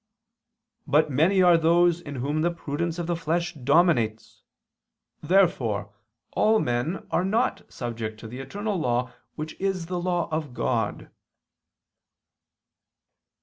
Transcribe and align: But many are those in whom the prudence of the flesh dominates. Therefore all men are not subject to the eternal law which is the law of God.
But 0.87 1.11
many 1.11 1.43
are 1.43 1.59
those 1.59 2.01
in 2.01 2.15
whom 2.15 2.41
the 2.41 2.49
prudence 2.49 2.97
of 2.97 3.05
the 3.05 3.15
flesh 3.15 3.53
dominates. 3.53 4.41
Therefore 5.21 5.93
all 6.31 6.59
men 6.59 7.05
are 7.11 7.23
not 7.23 7.71
subject 7.71 8.19
to 8.21 8.27
the 8.27 8.39
eternal 8.39 8.79
law 8.79 9.13
which 9.35 9.53
is 9.59 9.85
the 9.85 9.99
law 10.01 10.27
of 10.31 10.55
God. 10.55 11.11